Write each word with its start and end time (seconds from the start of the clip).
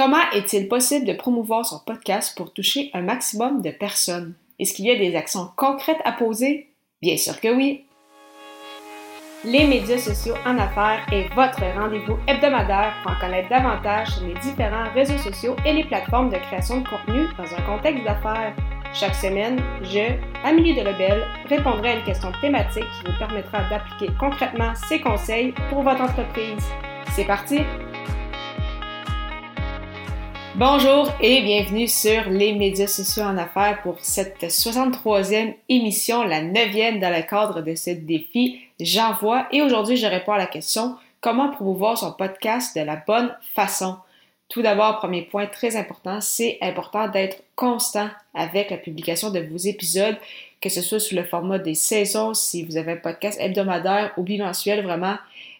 Comment 0.00 0.30
est-il 0.32 0.66
possible 0.66 1.04
de 1.04 1.12
promouvoir 1.12 1.66
son 1.66 1.78
podcast 1.80 2.34
pour 2.34 2.54
toucher 2.54 2.88
un 2.94 3.02
maximum 3.02 3.60
de 3.60 3.68
personnes? 3.68 4.32
Est-ce 4.58 4.72
qu'il 4.72 4.86
y 4.86 4.90
a 4.90 4.96
des 4.96 5.14
actions 5.14 5.50
concrètes 5.56 6.00
à 6.06 6.12
poser? 6.12 6.70
Bien 7.02 7.18
sûr 7.18 7.38
que 7.38 7.54
oui. 7.54 7.84
Les 9.44 9.66
médias 9.66 9.98
sociaux 9.98 10.36
en 10.46 10.56
affaires 10.56 11.06
est 11.12 11.28
votre 11.34 11.60
rendez-vous 11.78 12.16
hebdomadaire 12.26 12.94
pour 13.02 13.12
en 13.12 13.20
connaître 13.20 13.50
davantage 13.50 14.08
sur 14.08 14.26
les 14.26 14.40
différents 14.40 14.90
réseaux 14.94 15.18
sociaux 15.18 15.54
et 15.66 15.74
les 15.74 15.84
plateformes 15.84 16.30
de 16.30 16.38
création 16.38 16.80
de 16.80 16.88
contenu 16.88 17.26
dans 17.36 17.54
un 17.54 17.62
contexte 17.66 18.02
d'affaires. 18.02 18.56
Chaque 18.94 19.14
semaine, 19.14 19.60
je, 19.82 20.14
Amélie 20.44 20.76
de 20.76 20.80
Lebel, 20.80 21.26
répondrai 21.46 21.90
à 21.90 21.96
une 21.96 22.04
question 22.04 22.32
thématique 22.40 22.84
qui 22.84 23.12
vous 23.12 23.18
permettra 23.18 23.68
d'appliquer 23.68 24.10
concrètement 24.18 24.72
ces 24.88 24.98
conseils 24.98 25.52
pour 25.68 25.82
votre 25.82 26.00
entreprise. 26.00 26.64
C'est 27.14 27.26
parti! 27.26 27.58
Bonjour 30.60 31.10
et 31.22 31.40
bienvenue 31.40 31.88
sur 31.88 32.28
les 32.28 32.52
médias 32.52 32.86
sociaux 32.86 33.22
en 33.22 33.38
affaires 33.38 33.80
pour 33.80 33.98
cette 34.00 34.42
63e 34.42 35.54
émission, 35.70 36.22
la 36.22 36.42
9e 36.42 37.00
dans 37.00 37.08
le 37.08 37.22
cadre 37.22 37.62
de 37.62 37.74
ce 37.74 37.88
défi 37.88 38.60
J'envoie. 38.78 39.46
Et 39.52 39.62
aujourd'hui, 39.62 39.96
je 39.96 40.04
réponds 40.04 40.32
à 40.32 40.36
la 40.36 40.44
question 40.44 40.96
comment 41.22 41.48
promouvoir 41.48 41.96
son 41.96 42.12
podcast 42.12 42.76
de 42.76 42.82
la 42.82 42.96
bonne 42.96 43.34
façon? 43.54 43.96
Tout 44.50 44.60
d'abord, 44.60 44.98
premier 44.98 45.22
point 45.22 45.46
très 45.46 45.76
important, 45.76 46.20
c'est 46.20 46.58
important 46.60 47.08
d'être 47.08 47.42
constant 47.56 48.10
avec 48.34 48.68
la 48.68 48.76
publication 48.76 49.30
de 49.30 49.40
vos 49.40 49.56
épisodes, 49.56 50.18
que 50.60 50.68
ce 50.68 50.82
soit 50.82 51.00
sous 51.00 51.16
le 51.16 51.24
format 51.24 51.58
des 51.58 51.74
saisons, 51.74 52.34
si 52.34 52.64
vous 52.64 52.76
avez 52.76 52.92
un 52.92 52.96
podcast 52.96 53.40
hebdomadaire 53.40 54.12
ou 54.18 54.24
bimensuel, 54.24 54.84
vraiment, 54.84 55.16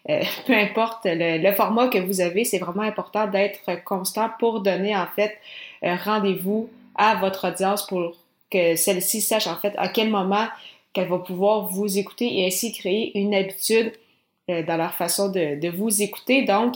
euh, 0.09 0.21
peu 0.45 0.53
importe 0.53 1.01
le, 1.05 1.51
format 1.53 1.87
que 1.87 1.97
vous 1.97 2.21
avez, 2.21 2.43
c'est 2.43 2.59
vraiment 2.59 2.83
important 2.83 3.27
d'être 3.27 3.83
constant 3.83 4.29
pour 4.39 4.61
donner 4.61 4.95
en 4.95 5.07
fait 5.07 5.37
un 5.83 5.95
rendez-vous 5.95 6.69
à 6.95 7.15
votre 7.15 7.49
audience 7.49 7.85
pour 7.87 8.15
que 8.49 8.75
celle-ci 8.75 9.21
sache 9.21 9.47
en 9.47 9.55
fait 9.55 9.73
à 9.77 9.87
quel 9.87 10.09
moment 10.09 10.47
qu'elle 10.93 11.07
va 11.07 11.19
pouvoir 11.19 11.67
vous 11.67 11.97
écouter 11.97 12.39
et 12.39 12.47
ainsi 12.47 12.73
créer 12.73 13.17
une 13.17 13.33
habitude 13.33 13.93
euh, 14.49 14.63
dans 14.63 14.77
leur 14.77 14.93
façon 14.93 15.29
de, 15.29 15.69
vous 15.69 16.01
écouter. 16.01 16.43
Donc, 16.43 16.75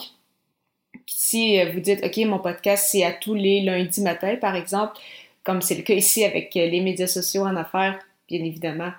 si 1.06 1.60
euh, 1.60 1.72
vous 1.72 1.80
dites, 1.80 2.04
OK, 2.04 2.18
mon 2.26 2.40
podcast, 2.40 2.88
c'est 2.90 3.04
à 3.04 3.12
tous 3.12 3.34
les 3.34 3.62
lundis 3.62 4.02
matin, 4.02 4.36
par 4.38 4.56
exemple, 4.56 4.98
comme 5.44 5.62
c'est 5.62 5.76
le 5.76 5.84
cas 5.84 5.94
ici 5.94 6.24
avec 6.24 6.56
euh, 6.58 6.68
les 6.68 6.82
médias 6.82 7.08
sociaux 7.08 7.44
en 7.44 7.56
affaires, 7.56 8.00
bien 8.28 8.44
évidemment, 8.44 8.92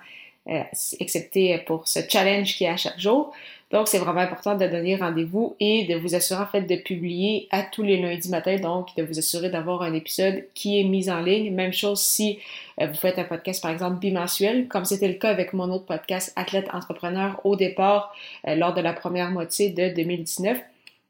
euh, 0.49 0.63
excepté 0.99 1.57
pour 1.59 1.87
ce 1.87 1.99
challenge 2.07 2.55
qui 2.55 2.63
est 2.63 2.69
à 2.69 2.77
chaque 2.77 2.99
jour. 2.99 3.33
Donc, 3.71 3.89
c'est 3.89 3.99
vraiment 3.99 4.21
important 4.21 4.55
de 4.55 4.65
donner 4.65 4.95
rendez-vous 4.95 5.55
et 5.59 5.85
de 5.85 5.95
vous 5.95 6.15
assurer 6.15 6.41
en 6.41 6.47
fait 6.47 6.61
de 6.61 6.75
publier 6.77 7.47
à 7.51 7.63
tous 7.63 7.83
les 7.83 7.97
lundis 8.01 8.29
matin, 8.29 8.55
donc 8.57 8.95
de 8.95 9.03
vous 9.03 9.19
assurer 9.19 9.49
d'avoir 9.49 9.81
un 9.81 9.93
épisode 9.93 10.45
qui 10.53 10.79
est 10.79 10.83
mis 10.83 11.09
en 11.09 11.19
ligne. 11.19 11.53
Même 11.53 11.73
chose 11.73 11.99
si 11.99 12.39
vous 12.79 12.93
faites 12.93 13.19
un 13.19 13.25
podcast 13.25 13.61
par 13.61 13.71
exemple 13.71 13.99
bimensuel, 13.99 14.67
comme 14.69 14.85
c'était 14.85 15.09
le 15.09 15.15
cas 15.15 15.29
avec 15.29 15.51
mon 15.51 15.69
autre 15.69 15.85
podcast 15.85 16.31
Athlète 16.37 16.69
Entrepreneur 16.73 17.41
au 17.43 17.57
départ 17.57 18.15
lors 18.45 18.73
de 18.73 18.79
la 18.79 18.93
première 18.93 19.31
moitié 19.31 19.69
de 19.69 19.89
2019 19.89 20.59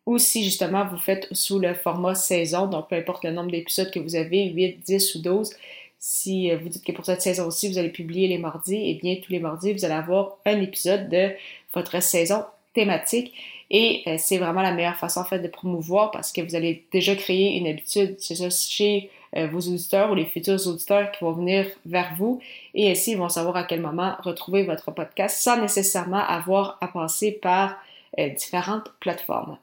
ou 0.07 0.17
si 0.17 0.43
justement 0.43 0.85
vous 0.85 0.97
faites 0.97 1.27
sous 1.33 1.59
le 1.59 1.73
format 1.73 2.15
saison, 2.15 2.65
donc 2.65 2.87
peu 2.89 2.95
importe 2.95 3.25
le 3.25 3.31
nombre 3.31 3.51
d'épisodes 3.51 3.91
que 3.91 3.99
vous 3.99 4.15
avez, 4.15 4.45
8, 4.45 4.79
10 4.85 5.15
ou 5.15 5.21
12, 5.21 5.53
si 5.99 6.51
euh, 6.51 6.57
vous 6.57 6.69
dites 6.69 6.85
que 6.85 6.91
pour 6.91 7.05
cette 7.05 7.21
saison-ci, 7.21 7.69
vous 7.69 7.77
allez 7.77 7.89
publier 7.89 8.27
les 8.27 8.37
mardis, 8.37 8.81
eh 8.85 8.95
bien 8.95 9.17
tous 9.23 9.31
les 9.31 9.39
mardis, 9.39 9.73
vous 9.73 9.85
allez 9.85 9.95
avoir 9.95 10.37
un 10.45 10.61
épisode 10.61 11.09
de 11.09 11.31
votre 11.73 12.01
saison 12.01 12.43
thématique. 12.73 13.33
Et 13.69 14.03
euh, 14.07 14.15
c'est 14.17 14.37
vraiment 14.37 14.61
la 14.61 14.71
meilleure 14.71 14.95
façon 14.95 15.21
en 15.21 15.25
fait 15.25 15.39
de 15.39 15.47
promouvoir 15.47 16.11
parce 16.11 16.31
que 16.31 16.41
vous 16.41 16.55
allez 16.55 16.85
déjà 16.91 17.15
créer 17.15 17.57
une 17.57 17.67
habitude, 17.67 18.15
c'est 18.19 18.35
ça, 18.35 18.49
chez 18.49 19.09
euh, 19.35 19.47
vos 19.47 19.59
auditeurs 19.59 20.11
ou 20.11 20.15
les 20.15 20.25
futurs 20.25 20.65
auditeurs 20.67 21.11
qui 21.11 21.23
vont 21.23 21.33
venir 21.33 21.65
vers 21.85 22.15
vous 22.15 22.39
et 22.73 22.89
ainsi 22.91 23.11
ils 23.11 23.17
vont 23.17 23.27
savoir 23.27 23.57
à 23.57 23.63
quel 23.63 23.81
moment 23.81 24.15
retrouver 24.19 24.63
votre 24.63 24.91
podcast 24.91 25.41
sans 25.41 25.59
nécessairement 25.59 26.23
avoir 26.25 26.77
à 26.81 26.87
passer 26.87 27.33
par 27.33 27.75
différentes 28.17 28.89
plateformes. 29.01 29.57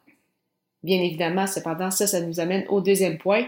Bien 0.84 1.00
évidemment, 1.00 1.46
cependant, 1.46 1.90
ça, 1.90 2.06
ça 2.06 2.20
nous 2.20 2.38
amène 2.40 2.66
au 2.68 2.82
deuxième 2.82 3.16
point. 3.16 3.46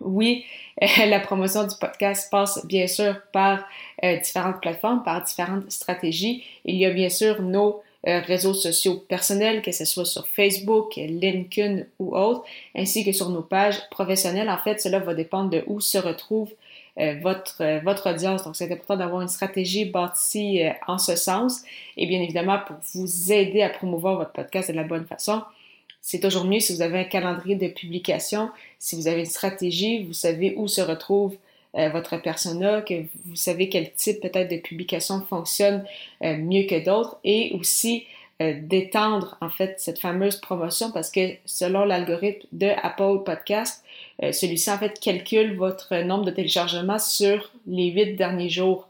Oui, 0.00 0.44
la 0.98 1.20
promotion 1.20 1.64
du 1.66 1.74
podcast 1.80 2.30
passe 2.30 2.64
bien 2.66 2.86
sûr 2.86 3.16
par 3.32 3.64
euh, 4.04 4.18
différentes 4.18 4.60
plateformes, 4.60 5.02
par 5.02 5.24
différentes 5.24 5.70
stratégies. 5.70 6.44
Il 6.64 6.76
y 6.76 6.84
a 6.84 6.90
bien 6.90 7.08
sûr 7.08 7.40
nos 7.40 7.82
euh, 8.06 8.20
réseaux 8.20 8.52
sociaux 8.52 9.02
personnels, 9.08 9.62
que 9.62 9.72
ce 9.72 9.86
soit 9.86 10.04
sur 10.04 10.28
Facebook, 10.28 10.96
LinkedIn 10.96 11.84
ou 11.98 12.14
autre, 12.14 12.44
ainsi 12.76 13.04
que 13.04 13.12
sur 13.12 13.30
nos 13.30 13.40
pages 13.40 13.88
professionnelles. 13.90 14.50
En 14.50 14.58
fait, 14.58 14.80
cela 14.80 14.98
va 14.98 15.14
dépendre 15.14 15.48
de 15.48 15.64
où 15.66 15.80
se 15.80 15.96
retrouve 15.96 16.52
euh, 16.98 17.14
votre, 17.22 17.82
votre 17.82 18.10
audience. 18.10 18.44
Donc, 18.44 18.54
c'est 18.54 18.70
important 18.70 18.96
d'avoir 18.96 19.22
une 19.22 19.28
stratégie 19.28 19.86
bâtie 19.86 20.60
en 20.86 20.98
ce 20.98 21.16
sens. 21.16 21.62
Et 21.96 22.06
bien 22.06 22.20
évidemment, 22.20 22.58
pour 22.66 22.76
vous 22.94 23.32
aider 23.32 23.62
à 23.62 23.70
promouvoir 23.70 24.16
votre 24.16 24.32
podcast 24.32 24.70
de 24.70 24.76
la 24.76 24.84
bonne 24.84 25.06
façon, 25.06 25.42
c'est 26.06 26.20
toujours 26.20 26.44
mieux 26.44 26.60
si 26.60 26.72
vous 26.72 26.82
avez 26.82 27.00
un 27.00 27.04
calendrier 27.04 27.56
de 27.56 27.66
publication, 27.66 28.50
si 28.78 28.94
vous 28.94 29.08
avez 29.08 29.18
une 29.18 29.26
stratégie, 29.26 30.04
vous 30.04 30.12
savez 30.12 30.54
où 30.56 30.68
se 30.68 30.80
retrouve 30.80 31.36
euh, 31.76 31.88
votre 31.88 32.16
persona, 32.18 32.80
que 32.80 32.94
vous 33.24 33.34
savez 33.34 33.68
quel 33.68 33.92
type 33.92 34.20
peut-être 34.20 34.48
de 34.48 34.58
publication 34.58 35.20
fonctionne 35.22 35.84
euh, 36.22 36.36
mieux 36.36 36.62
que 36.68 36.84
d'autres 36.84 37.18
et 37.24 37.56
aussi 37.58 38.04
euh, 38.40 38.54
d'étendre 38.62 39.36
en 39.40 39.50
fait 39.50 39.80
cette 39.80 39.98
fameuse 39.98 40.36
promotion 40.36 40.92
parce 40.92 41.10
que 41.10 41.32
selon 41.44 41.84
l'algorithme 41.84 42.46
de 42.52 42.68
Apple 42.84 43.24
Podcast, 43.24 43.84
celui-ci 44.22 44.70
en 44.70 44.78
fait 44.78 45.00
calcule 45.00 45.56
votre 45.56 45.96
nombre 46.04 46.24
de 46.24 46.30
téléchargements 46.30 47.00
sur 47.00 47.50
les 47.66 47.86
huit 47.90 48.14
derniers 48.14 48.48
jours. 48.48 48.86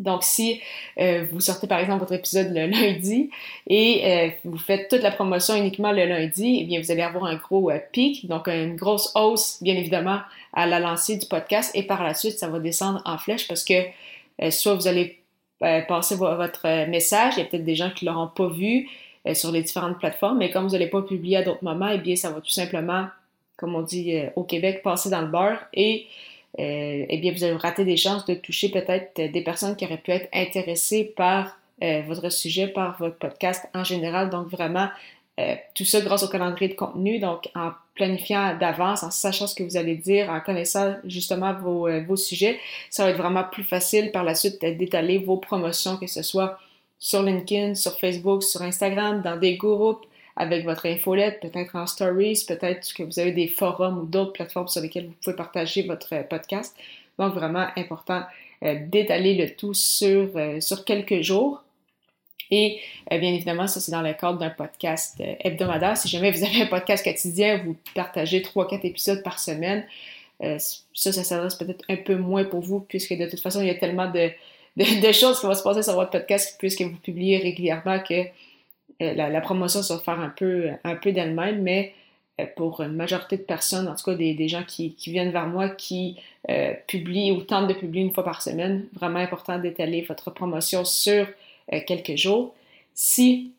Donc, 0.00 0.24
si 0.24 0.60
euh, 0.98 1.24
vous 1.30 1.40
sortez 1.40 1.68
par 1.68 1.78
exemple 1.78 2.00
votre 2.00 2.14
épisode 2.14 2.48
le 2.52 2.66
lundi 2.66 3.30
et 3.68 4.02
euh, 4.04 4.30
vous 4.44 4.58
faites 4.58 4.88
toute 4.88 5.02
la 5.02 5.12
promotion 5.12 5.54
uniquement 5.54 5.92
le 5.92 6.04
lundi, 6.04 6.58
eh 6.60 6.64
bien, 6.64 6.80
vous 6.80 6.90
allez 6.90 7.02
avoir 7.02 7.24
un 7.24 7.36
gros 7.36 7.70
euh, 7.70 7.78
pic, 7.92 8.26
donc 8.26 8.48
une 8.48 8.74
grosse 8.74 9.12
hausse, 9.14 9.62
bien 9.62 9.76
évidemment, 9.76 10.20
à 10.52 10.66
la 10.66 10.80
lancée 10.80 11.16
du 11.16 11.26
podcast 11.26 11.70
et 11.74 11.84
par 11.84 12.02
la 12.02 12.14
suite, 12.14 12.38
ça 12.38 12.48
va 12.48 12.58
descendre 12.58 13.02
en 13.04 13.18
flèche 13.18 13.46
parce 13.46 13.64
que 13.64 13.74
soit 14.50 14.74
vous 14.74 14.88
allez 14.88 15.20
passer 15.60 16.16
votre 16.16 16.86
message, 16.88 17.34
il 17.36 17.40
y 17.40 17.42
a 17.42 17.46
peut-être 17.46 17.64
des 17.64 17.76
gens 17.76 17.90
qui 17.90 18.04
l'auront 18.04 18.28
pas 18.28 18.48
vu 18.48 18.88
sur 19.32 19.50
les 19.50 19.62
différentes 19.62 19.98
plateformes, 19.98 20.38
mais 20.38 20.50
comme 20.50 20.64
vous 20.64 20.72
n'allez 20.72 20.88
pas 20.88 21.02
publier 21.02 21.38
à 21.38 21.42
d'autres 21.42 21.64
moments, 21.64 21.88
eh 21.88 21.98
bien, 21.98 22.14
ça 22.14 22.30
va 22.30 22.40
tout 22.40 22.50
simplement, 22.50 23.06
comme 23.56 23.74
on 23.74 23.82
dit 23.82 24.16
au 24.36 24.42
Québec, 24.42 24.82
passer 24.82 25.10
dans 25.10 25.22
le 25.22 25.28
beurre 25.28 25.64
et 25.72 26.06
euh, 26.06 26.33
eh 26.58 27.18
bien, 27.18 27.32
vous 27.32 27.44
allez 27.44 27.54
rater 27.54 27.84
des 27.84 27.96
chances 27.96 28.24
de 28.26 28.34
toucher 28.34 28.68
peut-être 28.68 29.20
des 29.20 29.40
personnes 29.42 29.76
qui 29.76 29.84
auraient 29.84 29.98
pu 29.98 30.12
être 30.12 30.28
intéressées 30.32 31.12
par 31.16 31.58
euh, 31.82 32.02
votre 32.06 32.30
sujet, 32.30 32.68
par 32.68 32.96
votre 32.98 33.16
podcast 33.16 33.66
en 33.74 33.82
général. 33.82 34.30
Donc, 34.30 34.48
vraiment, 34.48 34.88
euh, 35.40 35.56
tout 35.74 35.84
ça 35.84 36.00
grâce 36.00 36.22
au 36.22 36.28
calendrier 36.28 36.68
de 36.68 36.76
contenu, 36.76 37.18
donc 37.18 37.50
en 37.56 37.72
planifiant 37.96 38.56
d'avance, 38.56 39.02
en 39.02 39.10
sachant 39.10 39.48
ce 39.48 39.56
que 39.56 39.64
vous 39.64 39.76
allez 39.76 39.96
dire, 39.96 40.30
en 40.30 40.40
connaissant 40.40 40.94
justement 41.04 41.52
vos 41.52 42.16
sujets, 42.16 42.60
ça 42.90 43.04
va 43.04 43.10
être 43.10 43.16
vraiment 43.18 43.44
plus 43.44 43.64
facile 43.64 44.12
par 44.12 44.22
la 44.22 44.36
suite 44.36 44.60
d'étaler 44.60 45.18
vos 45.18 45.36
promotions, 45.36 45.96
que 45.96 46.06
ce 46.06 46.22
soit 46.22 46.58
sur 47.00 47.22
LinkedIn, 47.22 47.74
sur 47.74 47.98
Facebook, 47.98 48.44
sur 48.44 48.62
Instagram, 48.62 49.22
dans 49.22 49.36
des 49.36 49.56
groupes, 49.56 50.06
avec 50.36 50.64
votre 50.64 50.86
infolette, 50.86 51.40
peut-être 51.40 51.76
en 51.76 51.86
stories, 51.86 52.44
peut-être 52.46 52.92
que 52.94 53.02
vous 53.02 53.18
avez 53.18 53.32
des 53.32 53.46
forums 53.46 53.98
ou 53.98 54.06
d'autres 54.06 54.32
plateformes 54.32 54.68
sur 54.68 54.82
lesquelles 54.82 55.06
vous 55.06 55.14
pouvez 55.22 55.36
partager 55.36 55.82
votre 55.82 56.14
euh, 56.14 56.22
podcast. 56.22 56.76
Donc, 57.18 57.34
vraiment 57.34 57.66
important 57.76 58.22
euh, 58.64 58.76
d'étaler 58.86 59.34
le 59.34 59.54
tout 59.54 59.74
sur, 59.74 60.30
euh, 60.36 60.60
sur 60.60 60.84
quelques 60.84 61.20
jours. 61.20 61.62
Et 62.50 62.78
bien 63.10 63.32
évidemment, 63.32 63.66
ça 63.66 63.80
c'est 63.80 63.90
dans 63.90 64.02
le 64.02 64.12
cadre 64.12 64.38
d'un 64.38 64.50
podcast 64.50 65.20
hebdomadaire. 65.40 65.96
Si 65.96 66.08
jamais 66.08 66.30
vous 66.30 66.44
avez 66.44 66.62
un 66.62 66.66
podcast 66.66 67.02
quotidien, 67.02 67.62
vous 67.64 67.74
partagez 67.94 68.42
3-4 68.42 68.86
épisodes 68.86 69.22
par 69.22 69.38
semaine. 69.38 69.84
ça, 70.40 71.12
ça 71.12 71.24
s'adresse 71.24 71.54
peut-être 71.54 71.84
un 71.88 71.96
peu 71.96 72.16
moins 72.16 72.44
pour 72.44 72.60
vous, 72.60 72.80
puisque 72.80 73.16
de 73.16 73.26
toute 73.28 73.40
façon, 73.40 73.62
il 73.62 73.68
y 73.68 73.70
a 73.70 73.74
tellement 73.74 74.08
de, 74.08 74.30
de, 74.76 75.06
de 75.06 75.12
choses 75.12 75.40
qui 75.40 75.46
vont 75.46 75.54
se 75.54 75.62
passer 75.62 75.82
sur 75.82 75.94
votre 75.94 76.10
podcast, 76.10 76.56
puisque 76.58 76.82
vous 76.82 76.98
publiez 76.98 77.38
régulièrement 77.38 77.98
que 77.98 78.24
euh, 79.02 79.14
la, 79.14 79.40
promotion 79.40 79.82
se 79.82 79.92
va 79.92 79.98
faire 80.00 80.20
un 80.20 80.30
peu, 80.30 80.70
un 80.84 80.94
d'elle-même, 80.94 81.62
mais 81.62 81.92
euh, 82.40 82.46
pour 82.56 82.80
une 82.80 82.94
majorité 82.94 83.36
de 83.36 83.42
personnes, 83.42 83.88
en 83.88 83.94
tout 83.94 84.04
cas 84.04 84.14
des, 84.14 84.48
gens 84.48 84.64
qui, 84.64 84.94
viennent 85.06 85.32
vers 85.32 85.46
moi, 85.46 85.68
qui 85.68 86.16
euh, 86.50 86.74
publient 86.86 87.32
ou 87.32 87.42
tentent 87.42 87.68
de 87.68 87.74
publier 87.74 88.04
une 88.04 88.12
fois 88.12 88.24
par 88.24 88.42
semaine, 88.42 88.86
vraiment 88.94 89.18
important 89.18 89.58
d'étaler 89.58 90.02
votre 90.02 90.30
promotion 90.30 90.84
sur 90.84 91.26
quelques 91.86 92.16
jours. 92.16 92.54
Si 92.92 93.52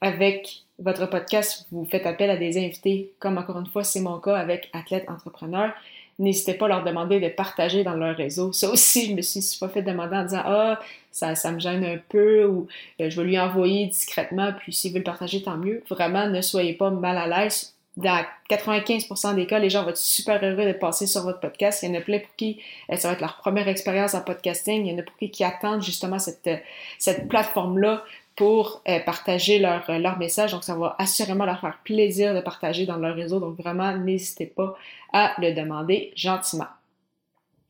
avec 0.00 0.62
votre 0.78 1.06
podcast, 1.06 1.66
vous 1.70 1.84
faites 1.84 2.06
appel 2.06 2.30
à 2.30 2.36
des 2.36 2.56
invités, 2.58 3.12
comme 3.18 3.36
encore 3.36 3.58
une 3.58 3.66
fois, 3.66 3.84
c'est 3.84 4.00
mon 4.00 4.18
cas 4.18 4.36
avec 4.36 4.70
Athlète 4.72 5.04
Entrepreneur, 5.08 5.72
n'hésitez 6.18 6.54
pas 6.54 6.66
à 6.66 6.68
leur 6.68 6.84
demander 6.84 7.20
de 7.20 7.28
partager 7.28 7.84
dans 7.84 7.94
leur 7.94 8.16
réseau. 8.16 8.52
Ça 8.52 8.70
aussi, 8.70 9.06
je 9.06 9.14
me 9.14 9.22
suis 9.22 9.58
pas 9.58 9.68
fait 9.68 9.82
demander 9.82 10.16
en 10.16 10.24
disant 10.24 10.42
Ah, 10.44 10.80
ça, 11.12 11.34
ça 11.34 11.52
me 11.52 11.60
gêne 11.60 11.84
un 11.84 11.98
peu 12.08 12.44
ou 12.44 12.66
euh, 13.00 13.10
je 13.10 13.20
vais 13.20 13.26
lui 13.26 13.38
envoyer 13.38 13.86
discrètement, 13.86 14.52
puis 14.52 14.72
s'il 14.72 14.92
veut 14.92 14.98
le 14.98 15.04
partager, 15.04 15.42
tant 15.42 15.56
mieux. 15.56 15.82
Vraiment, 15.88 16.28
ne 16.28 16.40
soyez 16.40 16.74
pas 16.74 16.90
mal 16.90 17.16
à 17.18 17.26
l'aise. 17.26 17.74
dans 17.96 18.22
95% 18.50 19.34
des 19.34 19.46
cas, 19.46 19.58
les 19.58 19.70
gens 19.70 19.82
vont 19.82 19.88
être 19.90 19.96
super 19.96 20.42
heureux 20.44 20.66
de 20.66 20.72
passer 20.72 21.06
sur 21.06 21.22
votre 21.22 21.40
podcast. 21.40 21.82
Il 21.82 21.88
y 21.88 21.96
en 21.96 21.98
a 21.98 22.02
plein 22.02 22.18
pour 22.18 22.34
qui 22.36 22.60
euh, 22.92 22.96
ça 22.96 23.08
va 23.08 23.14
être 23.14 23.20
leur 23.20 23.36
première 23.38 23.68
expérience 23.68 24.14
en 24.14 24.20
podcasting. 24.20 24.86
Il 24.86 24.92
y 24.92 24.94
en 24.94 24.98
a 24.98 25.02
pour 25.02 25.16
qui 25.16 25.30
qui 25.30 25.44
attendent 25.44 25.82
justement 25.82 26.18
cette, 26.18 26.46
euh, 26.46 26.56
cette 26.98 27.28
plateforme-là 27.28 28.04
pour 28.36 28.82
euh, 28.88 29.00
partager 29.00 29.58
leur, 29.58 29.90
leur 29.90 30.18
message. 30.18 30.52
Donc, 30.52 30.62
ça 30.62 30.74
va 30.76 30.94
assurément 30.98 31.44
leur 31.46 31.60
faire 31.60 31.78
plaisir 31.84 32.34
de 32.34 32.40
partager 32.40 32.86
dans 32.86 32.98
leur 32.98 33.16
réseau. 33.16 33.40
Donc, 33.40 33.56
vraiment, 33.56 33.96
n'hésitez 33.96 34.46
pas 34.46 34.76
à 35.12 35.34
le 35.38 35.52
demander 35.52 36.12
gentiment. 36.14 36.68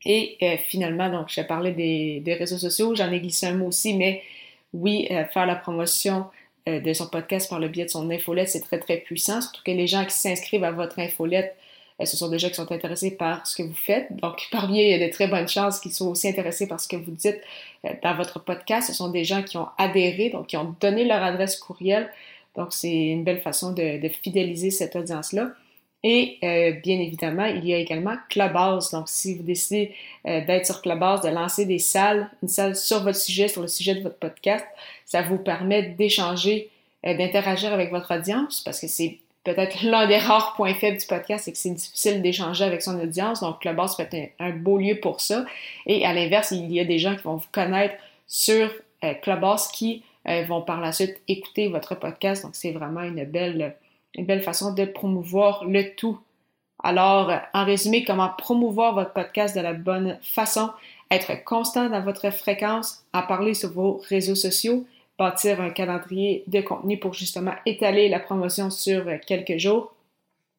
Et 0.05 0.37
finalement, 0.67 1.09
donc, 1.09 1.27
je 1.29 1.41
parlais 1.41 1.71
des, 1.71 2.21
des 2.21 2.35
réseaux 2.35 2.57
sociaux. 2.57 2.95
J'en 2.95 3.11
ai 3.11 3.19
glissé 3.19 3.47
un 3.47 3.55
mot 3.55 3.67
aussi, 3.67 3.93
mais 3.93 4.21
oui, 4.71 5.07
faire 5.33 5.45
la 5.45 5.55
promotion 5.55 6.27
euh, 6.67 6.79
de 6.79 6.93
son 6.93 7.07
podcast 7.07 7.49
par 7.49 7.59
le 7.59 7.69
biais 7.69 7.85
de 7.85 7.89
son 7.89 8.09
infolette, 8.09 8.49
c'est 8.49 8.61
très, 8.61 8.79
très 8.79 8.97
puissant. 8.97 9.41
Surtout 9.41 9.61
que 9.63 9.71
les 9.71 9.87
gens 9.87 10.03
qui 10.03 10.15
s'inscrivent 10.15 10.63
à 10.63 10.71
votre 10.71 10.99
infolette, 10.99 11.55
euh, 11.55 11.61
ce 12.05 12.15
sont 12.15 12.29
des 12.29 12.37
gens 12.37 12.49
qui 12.49 12.55
sont 12.55 12.71
intéressés 12.71 13.11
par 13.11 13.47
ce 13.47 13.55
que 13.55 13.63
vous 13.63 13.73
faites. 13.73 14.15
Donc, 14.17 14.47
parmi 14.51 14.79
eux, 14.79 14.85
il 14.85 14.91
y 14.91 14.93
a 14.93 15.07
de 15.07 15.11
très 15.11 15.27
bonnes 15.27 15.47
chances 15.47 15.79
qu'ils 15.79 15.93
soient 15.93 16.07
aussi 16.07 16.27
intéressés 16.27 16.67
par 16.67 16.79
ce 16.79 16.87
que 16.87 16.95
vous 16.95 17.11
dites 17.11 17.39
euh, 17.85 17.89
dans 18.03 18.15
votre 18.15 18.39
podcast. 18.39 18.87
Ce 18.87 18.93
sont 18.93 19.09
des 19.09 19.23
gens 19.23 19.41
qui 19.41 19.57
ont 19.57 19.67
adhéré, 19.77 20.29
donc 20.29 20.47
qui 20.47 20.57
ont 20.57 20.75
donné 20.79 21.05
leur 21.05 21.23
adresse 21.23 21.57
courriel. 21.57 22.11
Donc, 22.55 22.73
c'est 22.73 23.07
une 23.07 23.23
belle 23.23 23.39
façon 23.41 23.71
de, 23.71 23.99
fidéliser 24.09 24.71
cette 24.71 24.95
audience-là. 24.95 25.51
Et 26.03 26.37
euh, 26.43 26.71
bien 26.83 26.99
évidemment, 26.99 27.45
il 27.45 27.67
y 27.67 27.73
a 27.73 27.77
également 27.77 28.15
Clubhouse. 28.29 28.91
Donc, 28.91 29.09
si 29.09 29.35
vous 29.35 29.43
décidez 29.43 29.93
euh, 30.27 30.45
d'être 30.45 30.65
sur 30.65 30.81
Clubhouse, 30.81 31.21
de 31.21 31.29
lancer 31.29 31.65
des 31.65 31.79
salles, 31.79 32.29
une 32.41 32.49
salle 32.49 32.75
sur 32.75 33.03
votre 33.03 33.17
sujet, 33.17 33.47
sur 33.47 33.61
le 33.61 33.67
sujet 33.67 33.95
de 33.95 34.01
votre 34.01 34.17
podcast, 34.17 34.65
ça 35.05 35.21
vous 35.21 35.37
permet 35.37 35.83
d'échanger, 35.83 36.69
euh, 37.05 37.15
d'interagir 37.15 37.73
avec 37.73 37.91
votre 37.91 38.15
audience 38.15 38.61
parce 38.61 38.79
que 38.79 38.87
c'est 38.87 39.19
peut-être 39.47 39.81
l'un 39.83 40.07
des 40.07 40.17
rares 40.17 40.53
points 40.55 40.73
faibles 40.73 40.97
du 40.97 41.05
podcast, 41.05 41.45
c'est 41.45 41.51
que 41.51 41.57
c'est 41.57 41.71
difficile 41.71 42.21
d'échanger 42.21 42.65
avec 42.65 42.81
son 42.81 42.99
audience. 42.99 43.39
Donc, 43.39 43.59
Clubhouse 43.61 43.95
peut 43.95 44.07
être 44.09 44.31
un, 44.39 44.51
beau 44.51 44.77
lieu 44.77 44.99
pour 44.99 45.21
ça. 45.21 45.45
Et 45.85 46.05
à 46.05 46.13
l'inverse, 46.13 46.51
il 46.51 46.71
y 46.71 46.79
a 46.79 46.85
des 46.85 46.99
gens 46.99 47.15
qui 47.15 47.23
vont 47.23 47.37
vous 47.37 47.47
connaître 47.51 47.95
sur 48.27 48.69
Clubhouse 49.21 49.67
qui 49.67 50.03
vont 50.47 50.61
par 50.61 50.81
la 50.81 50.91
suite 50.91 51.21
écouter 51.27 51.69
votre 51.69 51.95
podcast. 51.95 52.43
Donc, 52.43 52.55
c'est 52.55 52.71
vraiment 52.71 53.01
une 53.01 53.23
belle 53.23 53.75
une 54.17 54.25
belle 54.25 54.41
façon 54.41 54.73
de 54.73 54.85
promouvoir 54.85 55.63
le 55.65 55.95
tout. 55.95 56.19
Alors, 56.83 57.31
en 57.53 57.65
résumé, 57.65 58.03
comment 58.03 58.29
promouvoir 58.37 58.93
votre 58.93 59.13
podcast 59.13 59.55
de 59.55 59.61
la 59.61 59.73
bonne 59.73 60.17
façon, 60.21 60.69
être 61.09 61.43
constant 61.43 61.89
dans 61.89 62.01
votre 62.01 62.29
fréquence, 62.31 63.03
en 63.13 63.23
parler 63.23 63.53
sur 63.53 63.71
vos 63.71 64.01
réseaux 64.09 64.35
sociaux, 64.35 64.85
bâtir 65.17 65.61
un 65.61 65.69
calendrier 65.69 66.43
de 66.47 66.61
contenu 66.61 66.97
pour 66.99 67.13
justement 67.13 67.53
étaler 67.65 68.09
la 68.09 68.19
promotion 68.19 68.69
sur 68.69 69.05
quelques 69.25 69.57
jours. 69.57 69.93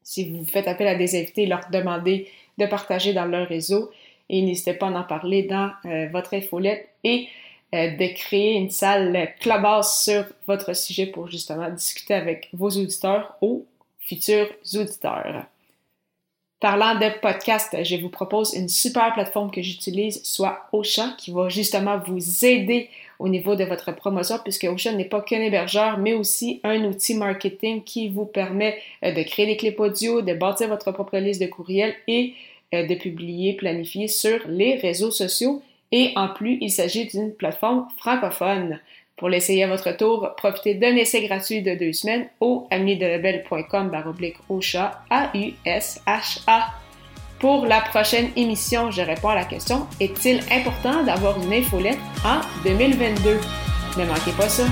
Si 0.02 0.30
vous 0.30 0.44
faites 0.44 0.68
appel 0.68 0.88
à 0.88 0.94
des 0.94 1.18
invités, 1.18 1.46
leur 1.46 1.68
demander 1.70 2.28
de 2.56 2.66
partager 2.66 3.12
dans 3.12 3.26
leur 3.26 3.48
réseau 3.48 3.90
et 4.28 4.42
n'hésitez 4.42 4.74
pas 4.74 4.88
à 4.88 4.90
en 4.90 5.04
parler 5.04 5.44
dans 5.44 5.70
euh, 5.84 6.08
votre 6.08 6.34
infolette 6.34 6.88
et 7.04 7.28
euh, 7.74 7.90
de 7.96 8.14
créer 8.14 8.54
une 8.54 8.70
salle 8.70 9.34
clubhouse 9.40 10.00
sur 10.02 10.24
votre 10.46 10.74
sujet 10.74 11.06
pour 11.06 11.28
justement 11.28 11.70
discuter 11.70 12.14
avec 12.14 12.48
vos 12.52 12.70
auditeurs 12.70 13.36
ou 13.40 13.66
futurs 14.00 14.48
auditeurs. 14.74 15.44
Parlant 16.60 16.96
de 16.96 17.20
podcast, 17.20 17.76
je 17.84 17.96
vous 17.96 18.08
propose 18.08 18.52
une 18.54 18.68
super 18.68 19.12
plateforme 19.12 19.50
que 19.50 19.62
j'utilise, 19.62 20.24
soit 20.24 20.66
Ocean, 20.72 21.14
qui 21.16 21.30
va 21.30 21.48
justement 21.48 21.98
vous 21.98 22.44
aider 22.44 22.90
au 23.18 23.28
niveau 23.28 23.56
de 23.56 23.64
votre 23.64 23.92
promotion, 23.92 24.36
puisque 24.42 24.64
Ocean 24.64 24.96
n'est 24.96 25.04
pas 25.04 25.20
qu'un 25.20 25.40
hébergeur, 25.40 25.98
mais 25.98 26.14
aussi 26.14 26.60
un 26.64 26.84
outil 26.84 27.14
marketing 27.14 27.82
qui 27.82 28.08
vous 28.08 28.26
permet 28.26 28.78
euh, 29.04 29.12
de 29.12 29.22
créer 29.22 29.46
des 29.46 29.56
clips 29.56 29.80
audio, 29.80 30.22
de 30.22 30.34
bâtir 30.34 30.68
votre 30.68 30.92
propre 30.92 31.18
liste 31.18 31.40
de 31.40 31.46
courriels 31.46 31.94
et 32.06 32.34
euh, 32.74 32.86
de 32.86 32.94
publier, 32.94 33.54
planifier 33.54 34.08
sur 34.08 34.40
les 34.46 34.76
réseaux 34.76 35.10
sociaux 35.10 35.62
et 35.92 36.12
en 36.16 36.28
plus, 36.28 36.58
il 36.60 36.70
s'agit 36.70 37.06
d'une 37.06 37.32
plateforme 37.32 37.88
francophone. 37.96 38.80
Pour 39.16 39.28
l'essayer 39.28 39.64
à 39.64 39.68
votre 39.68 39.96
tour, 39.96 40.34
profitez 40.36 40.74
d'un 40.74 40.94
essai 40.96 41.26
gratuit 41.26 41.62
de 41.62 41.74
deux 41.74 41.92
semaines 41.92 42.28
au 42.40 42.68
amiedelabel.com 42.70 43.90
baroblique 43.90 44.36
A-U-S-H-A. 45.10 46.87
Pour 47.40 47.66
la 47.66 47.80
prochaine 47.80 48.30
émission, 48.34 48.90
je 48.90 49.00
réponds 49.00 49.28
à 49.28 49.36
la 49.36 49.44
question 49.44 49.86
Est-il 50.00 50.40
important 50.50 51.04
d'avoir 51.04 51.40
une 51.40 51.52
infolette 51.52 51.98
en 52.24 52.40
2022 52.64 53.38
Ne 53.96 54.04
manquez 54.06 54.32
pas 54.32 54.48
ça. 54.48 54.64